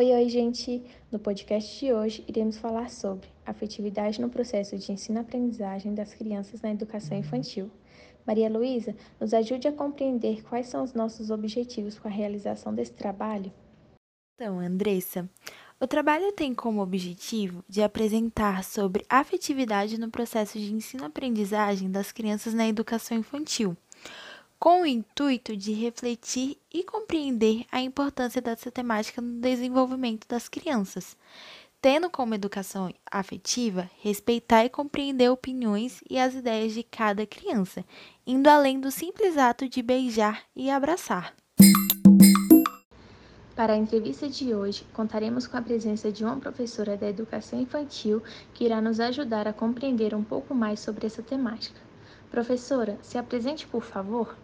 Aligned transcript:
Oi, 0.00 0.14
oi, 0.14 0.30
gente! 0.30 0.82
No 1.12 1.18
podcast 1.18 1.78
de 1.78 1.92
hoje, 1.92 2.24
iremos 2.26 2.56
falar 2.56 2.88
sobre 2.88 3.28
afetividade 3.44 4.18
no 4.18 4.30
processo 4.30 4.78
de 4.78 4.90
ensino-aprendizagem 4.90 5.94
das 5.94 6.14
crianças 6.14 6.62
na 6.62 6.70
educação 6.70 7.18
infantil. 7.18 7.70
Maria 8.26 8.48
Luísa, 8.48 8.96
nos 9.20 9.34
ajude 9.34 9.68
a 9.68 9.72
compreender 9.72 10.42
quais 10.42 10.68
são 10.68 10.82
os 10.82 10.94
nossos 10.94 11.30
objetivos 11.30 11.98
com 11.98 12.08
a 12.08 12.10
realização 12.10 12.74
desse 12.74 12.94
trabalho? 12.94 13.52
Então, 14.36 14.58
Andressa, 14.58 15.28
o 15.78 15.86
trabalho 15.86 16.32
tem 16.32 16.54
como 16.54 16.80
objetivo 16.80 17.62
de 17.68 17.82
apresentar 17.82 18.64
sobre 18.64 19.04
afetividade 19.06 20.00
no 20.00 20.10
processo 20.10 20.58
de 20.58 20.72
ensino-aprendizagem 20.72 21.90
das 21.90 22.10
crianças 22.10 22.54
na 22.54 22.66
educação 22.66 23.18
infantil 23.18 23.76
com 24.60 24.82
o 24.82 24.86
intuito 24.86 25.56
de 25.56 25.72
refletir 25.72 26.58
e 26.70 26.84
compreender 26.84 27.64
a 27.72 27.80
importância 27.80 28.42
dessa 28.42 28.70
temática 28.70 29.22
no 29.22 29.40
desenvolvimento 29.40 30.28
das 30.28 30.50
crianças, 30.50 31.16
tendo 31.80 32.10
como 32.10 32.34
educação 32.34 32.92
afetiva 33.10 33.90
respeitar 34.02 34.66
e 34.66 34.68
compreender 34.68 35.30
opiniões 35.30 36.02
e 36.10 36.18
as 36.18 36.34
ideias 36.34 36.74
de 36.74 36.82
cada 36.82 37.26
criança, 37.26 37.82
indo 38.26 38.48
além 38.48 38.78
do 38.78 38.90
simples 38.90 39.38
ato 39.38 39.66
de 39.66 39.80
beijar 39.80 40.42
e 40.54 40.68
abraçar. 40.68 41.34
Para 43.56 43.72
a 43.72 43.78
entrevista 43.78 44.28
de 44.28 44.54
hoje, 44.54 44.86
contaremos 44.92 45.46
com 45.46 45.56
a 45.56 45.62
presença 45.62 46.12
de 46.12 46.22
uma 46.22 46.36
professora 46.36 46.98
da 46.98 47.08
educação 47.08 47.58
infantil 47.58 48.22
que 48.52 48.66
irá 48.66 48.78
nos 48.78 49.00
ajudar 49.00 49.48
a 49.48 49.54
compreender 49.54 50.14
um 50.14 50.22
pouco 50.22 50.54
mais 50.54 50.80
sobre 50.80 51.06
essa 51.06 51.22
temática. 51.22 51.80
Professora, 52.30 52.98
se 53.02 53.16
apresente, 53.16 53.66
por 53.66 53.82
favor. 53.82 54.36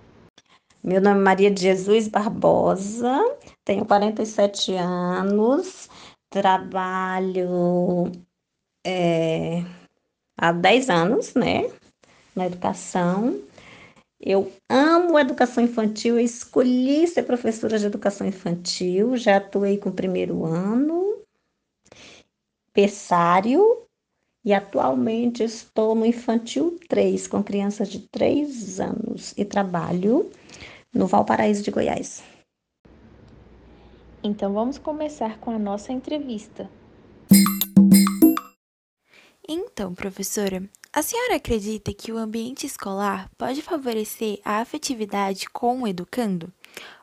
Meu 0.82 1.00
nome 1.00 1.18
é 1.20 1.22
Maria 1.22 1.50
de 1.50 1.62
Jesus 1.62 2.06
Barbosa, 2.06 3.18
tenho 3.64 3.84
47 3.84 4.74
anos, 4.74 5.88
trabalho 6.30 8.12
é, 8.84 9.64
há 10.36 10.52
10 10.52 10.90
anos, 10.90 11.34
né, 11.34 11.68
na 12.36 12.46
educação. 12.46 13.40
Eu 14.20 14.52
amo 14.68 15.16
a 15.16 15.22
educação 15.22 15.64
infantil, 15.64 16.18
eu 16.18 16.24
escolhi 16.24 17.06
ser 17.08 17.24
professora 17.24 17.78
de 17.78 17.86
educação 17.86 18.26
infantil, 18.26 19.16
já 19.16 19.38
atuei 19.38 19.78
com 19.78 19.88
o 19.88 19.94
primeiro 19.94 20.44
ano, 20.44 21.20
berçário, 22.72 23.85
e 24.46 24.54
atualmente 24.54 25.42
estou 25.42 25.96
no 25.96 26.06
Infantil 26.06 26.78
3, 26.88 27.26
com 27.26 27.42
crianças 27.42 27.88
de 27.88 27.98
3 27.98 28.78
anos, 28.78 29.34
e 29.36 29.44
trabalho 29.44 30.30
no 30.94 31.08
Valparaíso 31.08 31.64
de 31.64 31.72
Goiás. 31.72 32.22
Então 34.22 34.52
vamos 34.52 34.78
começar 34.78 35.38
com 35.40 35.50
a 35.50 35.58
nossa 35.58 35.92
entrevista. 35.92 36.70
Então, 39.48 39.92
professora, 39.92 40.62
a 40.92 41.02
senhora 41.02 41.36
acredita 41.36 41.92
que 41.92 42.12
o 42.12 42.16
ambiente 42.16 42.66
escolar 42.66 43.28
pode 43.36 43.62
favorecer 43.62 44.40
a 44.44 44.60
afetividade 44.60 45.48
com 45.50 45.82
o 45.82 45.88
educando? 45.88 46.52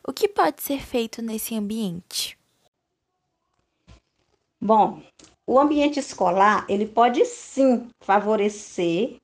O 0.08 0.14
que 0.14 0.30
pode 0.30 0.62
ser 0.62 0.80
feito 0.80 1.22
nesse 1.22 1.56
ambiente? 1.56 2.38
Bom, 4.62 5.02
o 5.46 5.60
ambiente 5.60 6.00
escolar, 6.00 6.66
ele 6.70 6.86
pode 6.86 7.26
sim 7.26 7.90
favorecer 8.00 9.20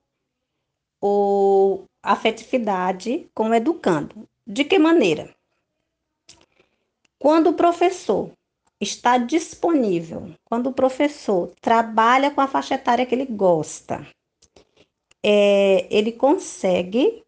o 1.01 1.83
afetividade 2.03 3.29
com 3.33 3.49
o 3.49 3.53
educando. 3.53 4.27
De 4.45 4.63
que 4.63 4.77
maneira? 4.77 5.33
Quando 7.17 7.51
o 7.51 7.53
professor 7.53 8.31
está 8.79 9.17
disponível, 9.17 10.33
quando 10.45 10.67
o 10.67 10.73
professor 10.73 11.51
trabalha 11.61 12.31
com 12.31 12.41
a 12.41 12.47
faixa 12.47 12.75
etária 12.75 13.05
que 13.05 13.13
ele 13.13 13.25
gosta, 13.25 14.05
é, 15.21 15.87
ele 15.89 16.13
consegue 16.13 17.23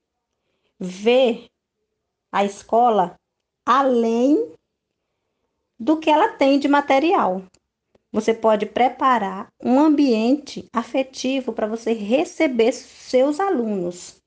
ver 0.79 1.49
a 2.31 2.45
escola 2.45 3.19
além 3.65 4.53
do 5.77 5.97
que 5.97 6.09
ela 6.09 6.29
tem 6.29 6.57
de 6.57 6.67
material. 6.67 7.43
Você 8.11 8.33
pode 8.33 8.65
preparar 8.65 9.47
um 9.63 9.79
ambiente 9.79 10.67
afetivo 10.73 11.53
para 11.53 11.65
você 11.65 11.93
receber 11.93 12.73
seus 12.73 13.39
alunos. 13.39 14.21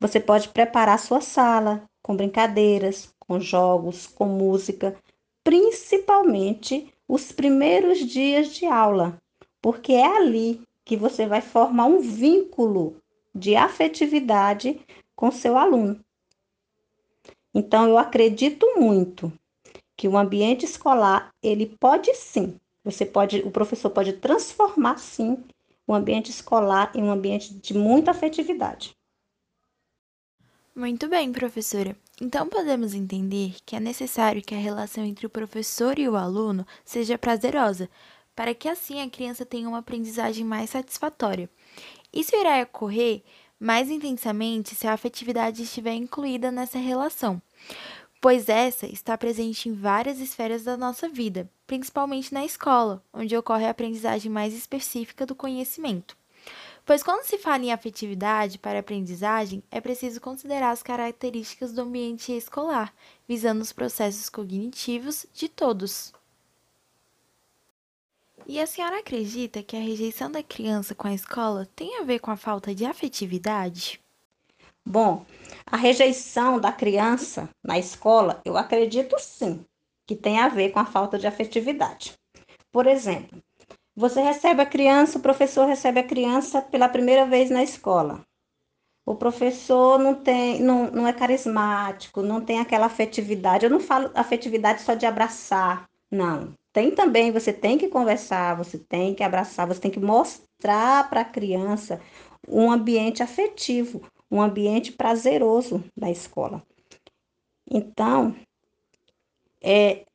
Você 0.00 0.18
pode 0.18 0.48
preparar 0.48 0.98
sua 0.98 1.20
sala, 1.20 1.84
com 2.02 2.16
brincadeiras, 2.16 3.14
com 3.20 3.38
jogos, 3.38 4.08
com 4.08 4.26
música, 4.26 4.96
principalmente 5.44 6.92
os 7.06 7.30
primeiros 7.30 8.00
dias 8.00 8.48
de 8.48 8.66
aula, 8.66 9.16
porque 9.60 9.92
é 9.92 10.16
ali 10.16 10.60
que 10.84 10.96
você 10.96 11.24
vai 11.24 11.40
formar 11.40 11.86
um 11.86 12.00
vínculo 12.00 12.96
de 13.32 13.54
afetividade 13.54 14.80
com 15.14 15.30
seu 15.30 15.56
aluno. 15.56 16.00
Então 17.54 17.88
eu 17.88 17.96
acredito 17.96 18.66
muito 18.76 19.32
que 19.96 20.08
o 20.08 20.18
ambiente 20.18 20.64
escolar, 20.64 21.32
ele 21.40 21.66
pode 21.78 22.12
sim, 22.16 22.58
você 22.84 23.06
pode, 23.06 23.40
o 23.40 23.50
professor 23.50 23.90
pode 23.90 24.14
transformar 24.14 24.98
sim 24.98 25.42
o 25.86 25.94
ambiente 25.94 26.30
escolar 26.30 26.92
em 26.94 27.02
um 27.02 27.10
ambiente 27.10 27.54
de 27.54 27.74
muita 27.74 28.10
afetividade. 28.10 28.96
Muito 30.74 31.06
bem, 31.06 31.30
professora. 31.32 31.94
Então 32.20 32.48
podemos 32.48 32.94
entender 32.94 33.56
que 33.66 33.76
é 33.76 33.80
necessário 33.80 34.42
que 34.42 34.54
a 34.54 34.58
relação 34.58 35.04
entre 35.04 35.26
o 35.26 35.30
professor 35.30 35.98
e 35.98 36.08
o 36.08 36.16
aluno 36.16 36.66
seja 36.84 37.18
prazerosa, 37.18 37.90
para 38.34 38.54
que 38.54 38.68
assim 38.68 39.02
a 39.02 39.10
criança 39.10 39.44
tenha 39.44 39.68
uma 39.68 39.78
aprendizagem 39.78 40.44
mais 40.44 40.70
satisfatória. 40.70 41.50
Isso 42.12 42.34
irá 42.34 42.62
ocorrer 42.62 43.22
mais 43.60 43.90
intensamente 43.90 44.74
se 44.74 44.86
a 44.86 44.92
afetividade 44.92 45.62
estiver 45.62 45.94
incluída 45.94 46.50
nessa 46.50 46.78
relação, 46.78 47.40
pois 48.22 48.48
essa 48.48 48.86
está 48.86 49.18
presente 49.18 49.68
em 49.68 49.74
várias 49.74 50.20
esferas 50.20 50.62
da 50.62 50.76
nossa 50.76 51.08
vida, 51.08 51.50
principalmente 51.66 52.32
na 52.32 52.44
escola, 52.44 53.02
onde 53.12 53.36
ocorre 53.36 53.66
a 53.66 53.70
aprendizagem 53.70 54.30
mais 54.30 54.54
específica 54.54 55.26
do 55.26 55.34
conhecimento. 55.34 56.16
Pois 56.86 57.02
quando 57.02 57.24
se 57.24 57.36
fala 57.36 57.64
em 57.64 57.72
afetividade 57.72 58.60
para 58.60 58.78
aprendizagem, 58.78 59.60
é 59.72 59.80
preciso 59.80 60.20
considerar 60.20 60.70
as 60.70 60.84
características 60.84 61.72
do 61.72 61.82
ambiente 61.82 62.30
escolar, 62.30 62.94
visando 63.26 63.60
os 63.60 63.72
processos 63.72 64.28
cognitivos 64.28 65.26
de 65.34 65.48
todos. 65.48 66.12
E 68.46 68.60
a 68.60 68.68
senhora 68.68 69.00
acredita 69.00 69.64
que 69.64 69.76
a 69.76 69.80
rejeição 69.80 70.30
da 70.30 70.44
criança 70.44 70.94
com 70.94 71.08
a 71.08 71.14
escola 71.14 71.68
tem 71.74 71.98
a 71.98 72.04
ver 72.04 72.20
com 72.20 72.30
a 72.30 72.36
falta 72.36 72.72
de 72.72 72.84
afetividade? 72.84 74.01
Bom, 74.84 75.24
a 75.64 75.76
rejeição 75.76 76.58
da 76.58 76.72
criança 76.72 77.48
na 77.62 77.78
escola, 77.78 78.40
eu 78.44 78.56
acredito 78.56 79.16
sim 79.18 79.64
que 80.06 80.16
tem 80.16 80.38
a 80.38 80.48
ver 80.48 80.70
com 80.70 80.80
a 80.80 80.84
falta 80.84 81.18
de 81.18 81.26
afetividade. 81.26 82.14
Por 82.70 82.86
exemplo, 82.86 83.42
você 83.94 84.20
recebe 84.20 84.62
a 84.62 84.66
criança, 84.66 85.18
o 85.18 85.22
professor 85.22 85.66
recebe 85.66 86.00
a 86.00 86.06
criança 86.06 86.60
pela 86.60 86.88
primeira 86.88 87.26
vez 87.26 87.50
na 87.50 87.62
escola. 87.62 88.24
O 89.04 89.14
professor 89.14 89.98
não 89.98 90.14
tem, 90.14 90.60
não, 90.60 90.90
não 90.90 91.06
é 91.06 91.12
carismático, 91.12 92.22
não 92.22 92.40
tem 92.40 92.60
aquela 92.60 92.86
afetividade. 92.86 93.64
Eu 93.64 93.70
não 93.70 93.80
falo 93.80 94.10
afetividade 94.14 94.82
só 94.82 94.94
de 94.94 95.06
abraçar, 95.06 95.88
não. 96.10 96.54
Tem 96.72 96.90
também, 96.90 97.30
você 97.30 97.52
tem 97.52 97.76
que 97.76 97.88
conversar, 97.88 98.56
você 98.56 98.78
tem 98.78 99.14
que 99.14 99.22
abraçar, 99.22 99.66
você 99.66 99.80
tem 99.80 99.90
que 99.90 100.00
mostrar 100.00 101.08
para 101.10 101.20
a 101.20 101.24
criança 101.24 102.00
um 102.48 102.70
ambiente 102.70 103.22
afetivo, 103.22 104.02
um 104.32 104.40
ambiente 104.40 104.90
prazeroso 104.90 105.84
da 105.94 106.10
escola. 106.10 106.62
Então, 107.70 108.34
é, 109.60 110.06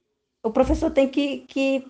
o 0.42 0.50
professor 0.50 0.90
tem 0.90 1.08
que, 1.08 1.42
que 1.42 1.86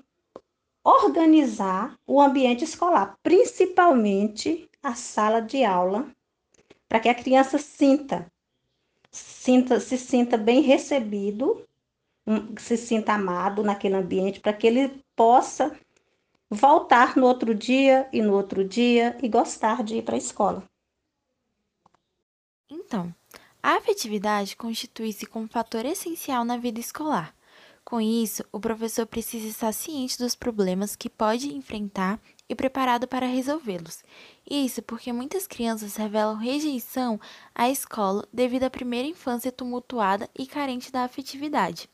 organizar 0.84 1.98
o 2.06 2.22
ambiente 2.22 2.66
escolar, 2.66 3.18
principalmente 3.24 4.70
a 4.84 4.94
sala 4.94 5.40
de 5.40 5.64
aula, 5.64 6.06
para 6.90 7.00
que 7.00 7.08
a 7.08 7.16
criança 7.16 7.58
sinta, 7.58 8.30
sinta, 9.10 9.80
se 9.80 9.98
sinta 9.98 10.38
bem 10.38 10.62
recebido, 10.62 11.66
se 12.58 12.76
sinta 12.76 13.14
amado 13.14 13.64
naquele 13.64 13.96
ambiente, 13.96 14.42
para 14.42 14.52
que 14.52 14.68
ele 14.68 15.02
possa 15.16 15.74
voltar 16.50 17.16
no 17.16 17.26
outro 17.26 17.56
dia 17.56 18.10
e 18.12 18.22
no 18.22 18.34
outro 18.34 18.66
dia 18.66 19.18
e 19.24 19.30
gostar 19.30 19.82
de 19.82 19.96
ir 19.96 20.04
para 20.04 20.16
a 20.16 20.18
escola. 20.18 20.64
Então, 22.70 23.14
a 23.64 23.76
afetividade 23.76 24.56
constitui-se 24.56 25.26
como 25.26 25.48
fator 25.48 25.86
essencial 25.86 26.44
na 26.44 26.58
vida 26.58 26.80
escolar. 26.80 27.34
Com 27.84 28.02
isso, 28.02 28.44
o 28.52 28.60
professor 28.60 29.06
precisa 29.06 29.48
estar 29.48 29.72
ciente 29.72 30.18
dos 30.18 30.36
problemas 30.36 30.94
que 30.94 31.10
pode 31.10 31.56
enfrentar 31.56 32.20
e 32.50 32.54
preparado 32.54 33.08
para 33.08 33.26
resolvê-los. 33.26 34.04
Isso 34.50 34.82
porque 34.82 35.14
muitas 35.14 35.48
crianças 35.48 35.96
revelam 35.96 36.36
rejeição 36.36 37.18
à 37.56 37.70
escola 37.70 38.28
devido 38.32 38.64
à 38.64 38.70
primeira 38.70 39.08
infância 39.08 39.52
tumultuada 39.52 40.30
e 40.38 40.46
carente 40.46 40.92
da 40.92 41.04
afetividade. 41.04 41.90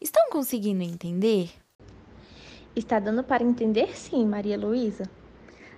Estão 0.00 0.28
conseguindo 0.30 0.82
entender? 0.82 1.50
Está 2.74 2.98
dando 2.98 3.22
para 3.22 3.44
entender 3.44 3.96
sim, 3.96 4.26
Maria 4.26 4.58
Luísa? 4.58 5.08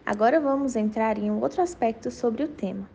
Agora 0.05 0.41
vamos 0.41 0.77
entrar 0.77 1.19
em 1.19 1.31
um 1.31 1.41
outro 1.41 1.61
aspecto 1.61 2.11
sobre 2.11 2.45
o 2.45 2.49
tema. 2.49 2.89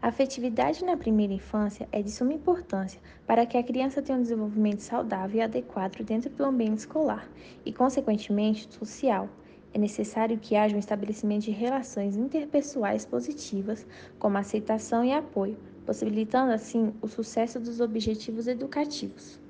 A 0.00 0.08
afetividade 0.08 0.84
na 0.84 0.96
primeira 0.96 1.32
infância 1.32 1.88
é 1.90 2.00
de 2.00 2.12
suma 2.12 2.32
importância 2.32 3.00
para 3.26 3.44
que 3.44 3.58
a 3.58 3.62
criança 3.64 4.00
tenha 4.00 4.16
um 4.16 4.22
desenvolvimento 4.22 4.78
saudável 4.78 5.40
e 5.40 5.42
adequado 5.42 6.04
dentro 6.04 6.30
do 6.30 6.44
ambiente 6.44 6.78
escolar 6.78 7.28
e, 7.66 7.72
consequentemente, 7.72 8.72
social. 8.72 9.28
É 9.74 9.78
necessário 9.78 10.38
que 10.38 10.54
haja 10.54 10.76
um 10.76 10.78
estabelecimento 10.78 11.46
de 11.46 11.50
relações 11.50 12.16
interpessoais 12.16 13.04
positivas, 13.04 13.84
como 14.20 14.38
aceitação 14.38 15.04
e 15.04 15.12
apoio, 15.12 15.58
possibilitando 15.84 16.52
assim 16.52 16.94
o 17.02 17.08
sucesso 17.08 17.58
dos 17.58 17.80
objetivos 17.80 18.46
educativos. 18.46 19.40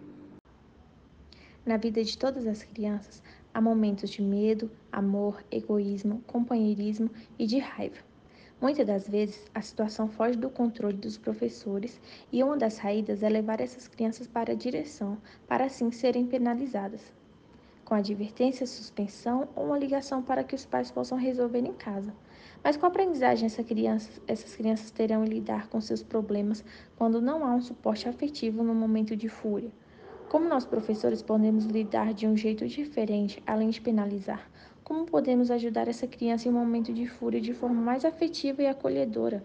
Na 1.64 1.76
vida 1.76 2.02
de 2.02 2.16
todas 2.16 2.46
as 2.46 2.62
crianças, 2.62 3.22
há 3.52 3.60
momentos 3.60 4.08
de 4.08 4.22
medo, 4.22 4.70
amor, 4.90 5.44
egoísmo, 5.50 6.22
companheirismo 6.26 7.10
e 7.38 7.46
de 7.46 7.58
raiva. 7.58 8.07
Muitas 8.60 8.84
das 8.84 9.08
vezes, 9.08 9.46
a 9.54 9.62
situação 9.62 10.08
foge 10.08 10.36
do 10.36 10.50
controle 10.50 10.96
dos 10.96 11.16
professores 11.16 12.00
e 12.32 12.42
uma 12.42 12.56
das 12.56 12.72
saídas 12.72 13.22
é 13.22 13.28
levar 13.28 13.60
essas 13.60 13.86
crianças 13.86 14.26
para 14.26 14.52
a 14.52 14.56
direção, 14.56 15.16
para 15.46 15.66
assim 15.66 15.92
serem 15.92 16.26
penalizadas, 16.26 17.12
com 17.84 17.94
advertência, 17.94 18.66
suspensão 18.66 19.48
ou 19.54 19.66
uma 19.66 19.78
ligação 19.78 20.20
para 20.24 20.42
que 20.42 20.56
os 20.56 20.66
pais 20.66 20.90
possam 20.90 21.16
resolver 21.16 21.60
em 21.60 21.72
casa. 21.72 22.12
Mas 22.64 22.76
com 22.76 22.84
a 22.84 22.88
aprendizagem, 22.88 23.46
essa 23.46 23.62
criança, 23.62 24.20
essas 24.26 24.56
crianças 24.56 24.90
terão 24.90 25.22
que 25.22 25.30
lidar 25.30 25.68
com 25.68 25.80
seus 25.80 26.02
problemas 26.02 26.64
quando 26.96 27.20
não 27.20 27.44
há 27.44 27.54
um 27.54 27.62
suporte 27.62 28.08
afetivo 28.08 28.64
no 28.64 28.74
momento 28.74 29.14
de 29.14 29.28
fúria. 29.28 29.70
Como 30.28 30.46
nós 30.46 30.66
professores 30.66 31.22
podemos 31.22 31.64
lidar 31.64 32.12
de 32.12 32.26
um 32.26 32.36
jeito 32.36 32.66
diferente, 32.66 33.42
além 33.46 33.70
de 33.70 33.80
penalizar? 33.80 34.50
Como 34.84 35.06
podemos 35.06 35.50
ajudar 35.50 35.88
essa 35.88 36.06
criança 36.06 36.46
em 36.46 36.50
um 36.50 36.54
momento 36.54 36.92
de 36.92 37.06
fúria 37.06 37.40
de 37.40 37.54
forma 37.54 37.80
mais 37.80 38.04
afetiva 38.04 38.62
e 38.62 38.66
acolhedora? 38.66 39.42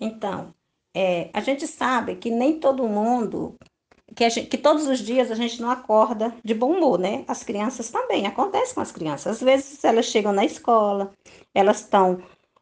Então, 0.00 0.52
é, 0.94 1.30
a 1.32 1.40
gente 1.40 1.66
sabe 1.68 2.16
que 2.16 2.30
nem 2.30 2.58
todo 2.58 2.88
mundo, 2.88 3.54
que, 4.16 4.28
gente, 4.28 4.48
que, 4.48 4.58
todos 4.58 4.88
os 4.88 4.98
dias 4.98 5.30
a 5.30 5.36
gente 5.36 5.62
não 5.62 5.70
acorda 5.70 6.34
de 6.44 6.52
bom 6.52 6.72
humor, 6.72 6.98
né? 6.98 7.24
As 7.28 7.44
crianças 7.44 7.88
também, 7.88 8.26
acontece 8.26 8.74
com 8.74 8.80
as 8.80 8.90
crianças. 8.90 9.36
Às 9.36 9.40
vezes 9.40 9.84
elas 9.84 10.06
chegam 10.06 10.32
na 10.32 10.44
escola, 10.44 11.12
elas 11.54 11.80
estão, 11.80 12.20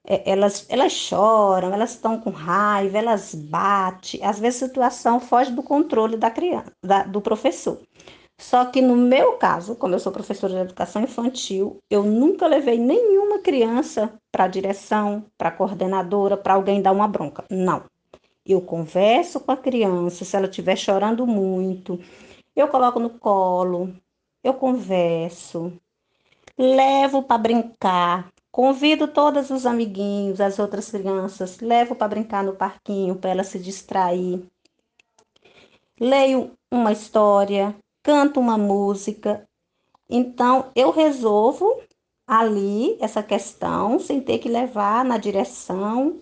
elas, 0.08 0.64
elas 0.70 0.92
choram, 0.92 1.72
elas 1.72 1.90
estão 1.90 2.18
com 2.18 2.30
raiva, 2.30 2.96
elas 2.96 3.34
batem. 3.34 4.24
Às 4.24 4.40
vezes 4.40 4.62
a 4.62 4.66
situação 4.66 5.20
foge 5.20 5.52
do 5.52 5.62
controle 5.62 6.16
da 6.16 6.30
criança, 6.30 6.72
da, 6.82 7.02
do 7.02 7.20
professor. 7.20 7.78
Só 8.40 8.64
que 8.66 8.80
no 8.80 8.96
meu 8.96 9.32
caso, 9.32 9.74
como 9.74 9.94
eu 9.94 9.98
sou 9.98 10.12
professora 10.12 10.54
de 10.54 10.60
educação 10.60 11.02
infantil, 11.02 11.78
eu 11.90 12.04
nunca 12.04 12.46
levei 12.46 12.78
nenhuma 12.78 13.40
criança 13.40 14.12
para 14.32 14.44
a 14.44 14.48
direção, 14.48 15.26
para 15.36 15.48
a 15.48 15.52
coordenadora, 15.52 16.36
para 16.36 16.54
alguém 16.54 16.80
dar 16.80 16.92
uma 16.92 17.08
bronca. 17.08 17.44
Não. 17.50 17.82
Eu 18.46 18.62
converso 18.62 19.40
com 19.40 19.52
a 19.52 19.56
criança, 19.56 20.24
se 20.24 20.34
ela 20.34 20.46
estiver 20.46 20.76
chorando 20.76 21.26
muito, 21.26 22.00
eu 22.56 22.68
coloco 22.68 22.98
no 22.98 23.10
colo, 23.10 23.92
eu 24.42 24.54
converso, 24.54 25.72
levo 26.56 27.22
para 27.24 27.38
brincar, 27.38 28.30
convido 28.50 29.08
todos 29.08 29.50
os 29.50 29.66
amiguinhos, 29.66 30.40
as 30.40 30.58
outras 30.58 30.90
crianças, 30.90 31.60
levo 31.60 31.94
para 31.94 32.08
brincar 32.08 32.42
no 32.42 32.54
parquinho 32.54 33.16
para 33.16 33.30
ela 33.30 33.44
se 33.44 33.58
distrair. 33.58 34.42
Leio 36.00 36.52
uma 36.70 36.92
história, 36.92 37.74
canto 38.02 38.40
uma 38.40 38.56
música. 38.56 39.46
Então, 40.08 40.70
eu 40.74 40.90
resolvo 40.90 41.82
ali 42.26 42.96
essa 43.00 43.22
questão 43.22 43.98
sem 43.98 44.20
ter 44.20 44.38
que 44.38 44.48
levar 44.48 45.04
na 45.04 45.18
direção. 45.18 46.20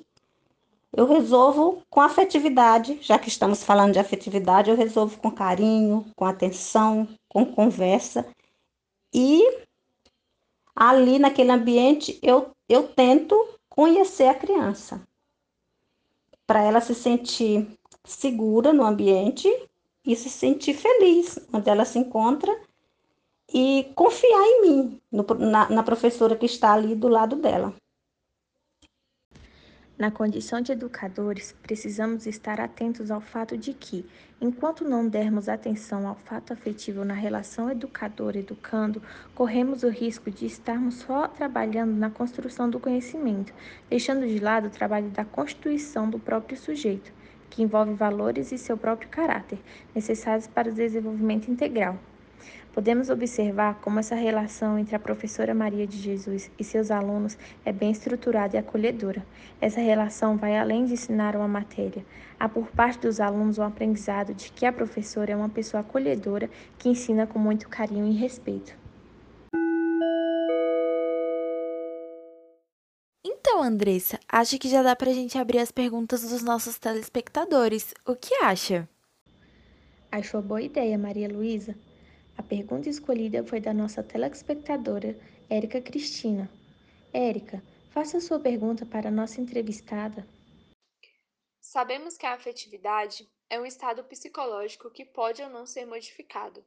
Eu 0.93 1.07
resolvo 1.07 1.83
com 1.91 2.01
afetividade, 2.01 2.99
já 3.03 3.19
que 3.19 3.29
estamos 3.29 3.63
falando 3.63 3.93
de 3.93 3.99
afetividade, 3.99 4.71
eu 4.71 4.77
resolvo 4.77 5.19
com 5.19 5.31
carinho, 5.31 6.07
com 6.17 6.25
atenção, 6.25 7.07
com 7.29 7.45
conversa. 7.45 8.27
E 9.13 9.66
ali 10.77 11.19
naquele 11.19 11.51
ambiente 11.51 12.19
eu, 12.23 12.51
eu 12.69 12.87
tento 12.89 13.35
conhecer 13.69 14.29
a 14.29 14.35
criança, 14.35 15.01
para 16.47 16.63
ela 16.63 16.81
se 16.81 16.95
sentir 16.95 17.67
segura 18.05 18.73
no 18.73 18.85
ambiente 18.85 19.49
e 20.05 20.15
se 20.15 20.29
sentir 20.29 20.75
feliz 20.75 21.39
onde 21.53 21.69
ela 21.69 21.85
se 21.85 21.99
encontra 21.99 22.55
e 23.53 23.91
confiar 23.95 24.43
em 24.43 24.63
mim, 24.63 25.01
no, 25.11 25.25
na, 25.39 25.69
na 25.71 25.83
professora 25.83 26.37
que 26.37 26.47
está 26.47 26.73
ali 26.73 26.95
do 26.95 27.09
lado 27.09 27.37
dela. 27.37 27.75
Na 29.99 30.11
condição 30.11 30.61
de 30.61 30.73
educadores, 30.73 31.55
precisamos 31.63 32.27
estar 32.27 32.61
atentos 32.61 33.11
ao 33.11 33.19
fato 33.19 33.57
de 33.57 33.73
que, 33.73 34.05
enquanto 34.39 34.85
não 34.85 35.09
dermos 35.09 35.49
atenção 35.49 36.07
ao 36.07 36.15
fato 36.15 36.53
afetivo 36.53 37.03
na 37.03 37.15
relação 37.15 37.71
educador-educando, 37.71 39.03
corremos 39.35 39.85
o 39.85 39.89
risco 39.89 40.31
de 40.31 40.45
estarmos 40.45 40.97
só 40.97 41.27
trabalhando 41.27 41.97
na 41.97 42.11
construção 42.11 42.69
do 42.69 42.79
conhecimento, 42.79 43.55
deixando 43.89 44.27
de 44.27 44.39
lado 44.39 44.67
o 44.67 44.71
trabalho 44.71 45.09
da 45.09 45.25
constituição 45.25 46.11
do 46.11 46.19
próprio 46.19 46.59
sujeito 46.59 47.11
que 47.49 47.63
envolve 47.63 47.95
valores 47.95 48.53
e 48.53 48.59
seu 48.59 48.77
próprio 48.77 49.09
caráter, 49.09 49.59
necessários 49.95 50.47
para 50.47 50.69
o 50.69 50.75
desenvolvimento 50.75 51.51
integral. 51.51 51.99
Podemos 52.73 53.09
observar 53.09 53.77
como 53.81 53.99
essa 53.99 54.15
relação 54.15 54.79
entre 54.79 54.95
a 54.95 54.99
professora 54.99 55.55
Maria 55.55 55.87
de 55.87 55.97
Jesus 55.97 56.51
e 56.59 56.63
seus 56.63 56.91
alunos 56.91 57.39
é 57.65 57.73
bem 57.73 57.91
estruturada 57.91 58.57
e 58.57 58.59
acolhedora. 58.59 59.25
Essa 59.61 59.81
relação 59.81 60.37
vai 60.37 60.59
além 60.59 60.85
de 60.85 60.93
ensinar 60.93 61.35
uma 61.35 61.49
matéria. 61.49 62.05
Há 62.39 62.49
por 62.49 62.67
parte 62.69 63.01
dos 63.01 63.19
alunos 63.19 63.57
um 63.59 63.63
aprendizado 63.63 64.35
de 64.35 64.53
que 64.53 64.67
a 64.67 64.73
professora 64.73 65.33
é 65.33 65.37
uma 65.37 65.49
pessoa 65.49 65.81
acolhedora 65.81 66.51
que 66.79 66.91
ensina 66.91 67.27
com 67.27 67.39
muito 67.39 67.67
carinho 67.67 68.07
e 68.07 68.13
respeito. 68.15 68.77
Então, 73.25 73.63
Andressa, 73.63 74.21
acho 74.29 74.59
que 74.59 74.69
já 74.69 74.83
dá 74.83 74.95
para 74.95 75.11
a 75.11 75.15
gente 75.15 75.39
abrir 75.39 75.61
as 75.61 75.71
perguntas 75.71 76.29
dos 76.29 76.43
nossos 76.43 76.79
telespectadores. 76.79 77.95
O 78.05 78.15
que 78.15 78.35
acha? 78.43 78.87
Achou 80.13 80.43
boa 80.43 80.61
ideia, 80.61 80.99
Maria 80.99 81.27
Luísa? 81.27 81.75
A 82.37 82.43
pergunta 82.43 82.89
escolhida 82.89 83.43
foi 83.45 83.61
da 83.61 83.73
nossa 83.73 84.03
telespectadora, 84.03 85.19
Érica 85.49 85.81
Cristina. 85.81 86.51
Érica, 87.13 87.63
faça 87.91 88.21
sua 88.21 88.39
pergunta 88.39 88.85
para 88.85 89.09
a 89.09 89.13
nossa 89.13 89.41
entrevistada. 89.41 90.27
Sabemos 91.61 92.17
que 92.17 92.27
a 92.27 92.35
afetividade 92.35 93.29
é 93.49 93.59
um 93.59 93.67
estado 93.67 94.05
psicológico 94.05 94.91
que 94.91 95.05
pode 95.05 95.43
ou 95.43 95.49
não 95.49 95.67
ser 95.67 95.87
modificado. 95.87 96.65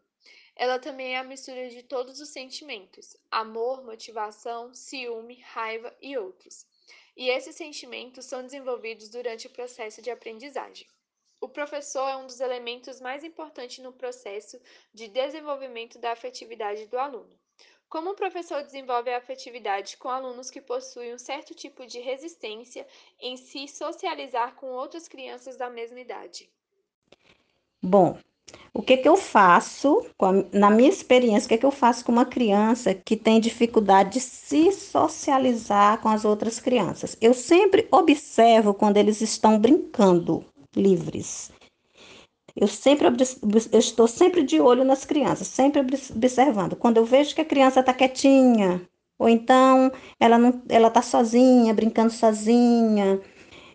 Ela 0.55 0.79
também 0.79 1.15
é 1.15 1.19
a 1.19 1.23
mistura 1.23 1.69
de 1.69 1.83
todos 1.83 2.19
os 2.19 2.29
sentimentos: 2.29 3.15
amor, 3.31 3.83
motivação, 3.83 4.73
ciúme, 4.73 5.39
raiva 5.41 5.95
e 6.01 6.17
outros. 6.17 6.65
E 7.15 7.29
esses 7.29 7.55
sentimentos 7.55 8.25
são 8.25 8.43
desenvolvidos 8.43 9.09
durante 9.09 9.47
o 9.47 9.51
processo 9.51 10.01
de 10.01 10.09
aprendizagem. 10.09 10.88
O 11.41 11.48
professor 11.48 12.08
é 12.10 12.17
um 12.17 12.27
dos 12.27 12.41
elementos 12.41 13.00
mais 13.00 13.24
importantes 13.24 13.79
no 13.79 13.93
processo 13.93 14.60
de 14.93 15.08
desenvolvimento 15.08 15.98
da 15.98 16.12
afetividade 16.12 16.86
do 16.88 16.98
aluno. 16.98 17.39
Como 17.88 18.12
o 18.12 18.15
professor 18.15 18.62
desenvolve 18.62 19.10
a 19.10 19.17
afetividade 19.17 19.98
com 19.98 20.10
alunos 20.10 20.51
que 20.51 20.62
possuem 20.62 21.13
um 21.13 21.17
certo 21.17 21.55
tipo 21.55 21.88
de 21.88 22.00
resistência 22.00 22.86
em 23.19 23.36
se 23.38 23.67
socializar 23.67 24.55
com 24.55 24.67
outras 24.72 25.08
crianças 25.08 25.58
da 25.58 25.69
mesma 25.69 26.00
idade? 26.00 26.50
Bom, 27.81 28.19
o 28.74 28.81
que, 28.81 28.98
que 28.98 29.10
eu 29.10 29.17
faço, 29.17 30.05
na 30.53 30.69
minha 30.69 30.89
experiência, 30.89 31.48
o 31.48 31.50
que, 31.50 31.58
que 31.58 31.65
eu 31.65 31.72
faço 31.72 32.05
com 32.05 32.12
uma 32.12 32.25
criança 32.25 32.93
que 32.93 33.17
tem 33.17 33.39
dificuldade 33.39 34.13
de 34.13 34.19
se 34.19 34.72
socializar 34.72 36.00
com 36.01 36.10
as 36.10 36.25
outras 36.25 36.60
crianças? 36.60 37.17
Eu 37.19 37.34
sempre 37.34 37.88
observo 37.91 38.74
quando 38.74 38.98
eles 38.98 39.22
estão 39.22 39.58
brincando 39.58 40.46
livres. 40.75 41.51
Eu 42.55 42.67
sempre 42.67 43.07
eu 43.07 43.79
estou 43.79 44.07
sempre 44.07 44.43
de 44.43 44.59
olho 44.59 44.83
nas 44.83 45.05
crianças, 45.05 45.47
sempre 45.47 45.81
observando. 45.81 46.75
Quando 46.75 46.97
eu 46.97 47.05
vejo 47.05 47.33
que 47.35 47.41
a 47.41 47.45
criança 47.45 47.79
está 47.79 47.93
quietinha, 47.93 48.81
ou 49.17 49.29
então 49.29 49.91
ela 50.19 50.38
não, 50.38 50.61
ela 50.69 50.88
está 50.89 51.01
sozinha, 51.01 51.73
brincando 51.73 52.11
sozinha, 52.11 53.21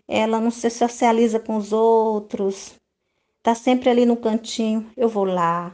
ela 0.07 0.39
não 0.39 0.51
se 0.51 0.69
socializa 0.69 1.39
com 1.39 1.55
os 1.57 1.73
outros, 1.73 2.75
Tá 3.45 3.53
sempre 3.53 3.91
ali 3.91 4.07
no 4.07 4.17
cantinho, 4.17 4.91
eu 4.97 5.07
vou 5.07 5.23
lá. 5.23 5.71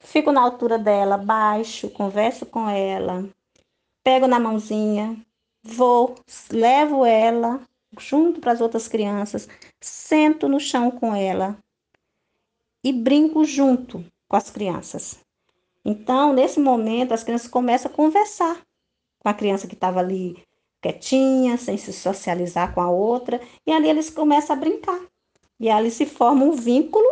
Fico 0.00 0.32
na 0.32 0.40
altura 0.40 0.76
dela, 0.76 1.16
baixo, 1.16 1.88
converso 1.88 2.44
com 2.44 2.68
ela, 2.68 3.24
pego 4.02 4.26
na 4.26 4.40
mãozinha, 4.40 5.16
vou, 5.62 6.16
levo 6.50 7.04
ela 7.06 7.60
junto 7.98 8.40
para 8.40 8.52
as 8.52 8.60
outras 8.60 8.88
crianças, 8.88 9.48
sento 9.80 10.48
no 10.48 10.60
chão 10.60 10.90
com 10.90 11.14
ela 11.14 11.58
e 12.82 12.92
brinco 12.92 13.44
junto 13.44 14.04
com 14.28 14.36
as 14.36 14.50
crianças. 14.50 15.18
Então, 15.84 16.32
nesse 16.32 16.58
momento, 16.58 17.12
as 17.12 17.22
crianças 17.22 17.48
começam 17.48 17.90
a 17.90 17.94
conversar 17.94 18.60
com 19.18 19.28
a 19.28 19.34
criança 19.34 19.66
que 19.66 19.74
estava 19.74 20.00
ali 20.00 20.42
quietinha, 20.80 21.56
sem 21.56 21.76
se 21.76 21.92
socializar 21.92 22.74
com 22.74 22.80
a 22.80 22.90
outra, 22.90 23.40
e 23.66 23.72
ali 23.72 23.88
eles 23.88 24.10
começam 24.10 24.54
a 24.54 24.58
brincar. 24.58 25.00
E 25.58 25.70
ali 25.70 25.90
se 25.90 26.06
forma 26.06 26.44
um 26.44 26.52
vínculo 26.52 27.06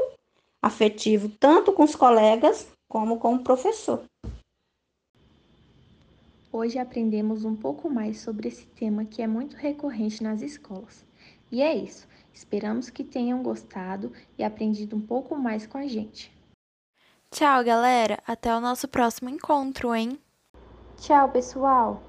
afetivo 0.61 1.29
tanto 1.41 1.73
com 1.73 1.83
os 1.83 1.95
colegas 1.95 2.67
como 2.89 3.19
com 3.19 3.35
o 3.35 3.43
professor. 3.43 4.05
Hoje 6.57 6.79
aprendemos 6.79 7.45
um 7.45 7.57
pouco 7.57 7.91
mais 7.91 8.21
sobre 8.21 8.47
esse 8.47 8.65
tema 8.65 9.05
que 9.05 9.21
é 9.21 9.27
muito 9.27 9.57
recorrente 9.57 10.23
nas 10.23 10.41
escolas. 10.41 11.05
E 11.51 11.61
é 11.61 11.75
isso. 11.75 12.07
Esperamos 12.33 12.89
que 12.89 13.03
tenham 13.03 13.43
gostado 13.43 14.13
e 14.39 14.45
aprendido 14.45 14.95
um 14.95 15.01
pouco 15.01 15.35
mais 15.35 15.67
com 15.67 15.79
a 15.79 15.89
gente. 15.89 16.33
Tchau, 17.29 17.65
galera. 17.65 18.23
Até 18.25 18.55
o 18.55 18.61
nosso 18.61 18.87
próximo 18.87 19.29
encontro, 19.29 19.93
hein? 19.93 20.17
Tchau, 20.97 21.29
pessoal! 21.29 22.01